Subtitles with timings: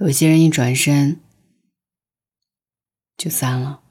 [0.00, 1.20] 有些人一转身
[3.18, 3.82] 就散了。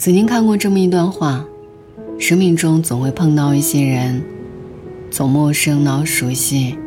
[0.00, 1.44] 曾经看过这么一段话：
[2.18, 4.24] 生命中总会碰到一些人，
[5.10, 6.78] 从陌生到熟悉，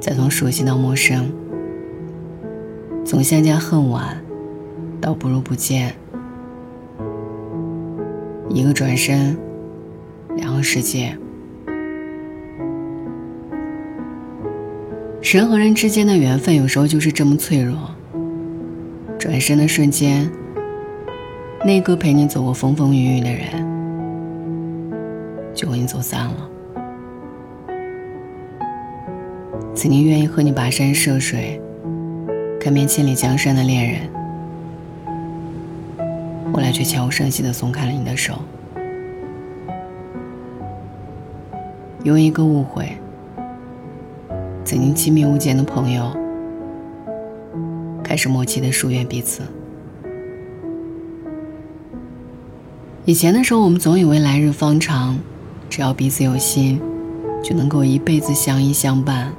[0.00, 1.32] 再从熟悉到陌生，
[3.06, 4.22] 从相见恨晚
[5.00, 5.94] 到不如不见。
[8.50, 9.34] 一个转身，
[10.36, 11.16] 两个世界。
[15.22, 17.74] 人和人之间的缘分，有时候就是这么脆弱。
[19.18, 20.30] 转身的瞬间。
[21.66, 23.48] 那个陪你走过风风雨雨的人，
[25.54, 26.50] 就和你走散了。
[29.74, 31.58] 曾经愿意和你跋山涉水、
[32.60, 34.00] 看遍千里江山的恋人，
[36.52, 38.34] 后来却悄无声息的松开了你的手。
[42.02, 42.98] 因为一个误会，
[44.66, 46.14] 曾经亲密无间的朋友，
[48.02, 49.40] 开始默契的疏远彼此。
[53.06, 55.18] 以前的时候，我们总以为来日方长，
[55.68, 56.80] 只要彼此有心，
[57.42, 59.30] 就能够一辈子相依相伴。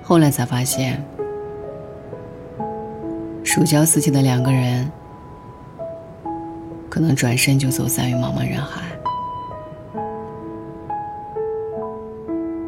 [0.00, 1.04] 后来才发现，
[3.42, 4.88] 如胶似漆的两个人，
[6.88, 8.82] 可能转身就走散于茫茫人海。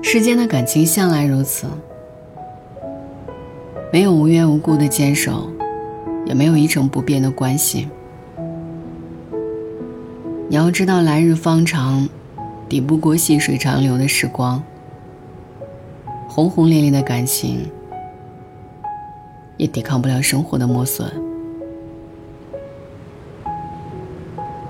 [0.03, 1.69] 世间的感情向来如此，
[3.93, 5.49] 没有无缘无故的坚守，
[6.27, 7.89] 也没有一成不变的关系。
[10.53, 12.07] 你要知道，来日方长，
[12.69, 14.63] 抵不过细水长流的时光。
[16.29, 17.71] 轰轰烈烈的感情，
[19.57, 21.11] 也抵抗不了生活的磨损。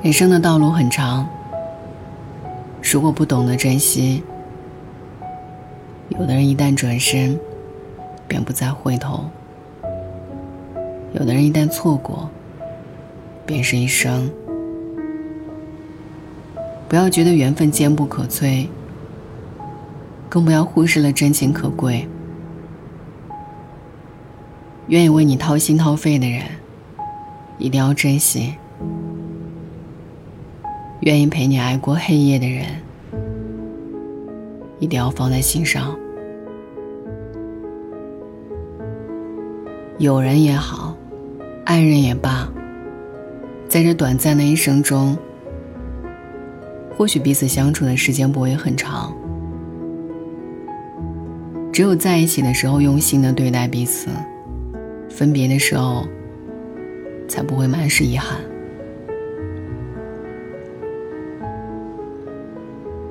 [0.03, 1.29] 人生的道路很长，
[2.81, 4.23] 如果不懂得珍惜，
[6.11, 7.37] 有的人一旦转身，
[8.29, 9.25] 便不再回头；
[11.13, 12.31] 有的人一旦错过，
[13.45, 14.31] 便是一生。
[16.93, 18.67] 不要觉得缘分坚不可摧，
[20.29, 22.07] 更不要忽视了真情可贵。
[24.89, 26.43] 愿意为你掏心掏肺的人，
[27.57, 28.59] 一定要珍惜；
[31.01, 32.67] 愿意陪你挨过黑夜的人，
[34.79, 35.97] 一定要放在心上。
[39.97, 40.95] 友人也好，
[41.65, 42.47] 爱人也罢，
[43.67, 45.17] 在这短暂的一生中。
[47.03, 49.13] 或许彼此相处的时间不会很长，
[51.73, 54.09] 只有在一起的时候用心的对待彼此，
[55.11, 56.07] 分别的时候
[57.27, 58.39] 才不会满是遗憾。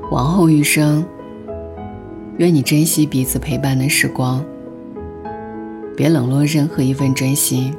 [0.10, 1.04] 往后余生，
[2.38, 4.42] 愿你珍惜彼此陪伴的时光，
[5.98, 7.76] 别冷落任何一份真心，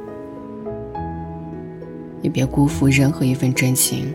[2.21, 4.13] 也别辜负任何一份真情。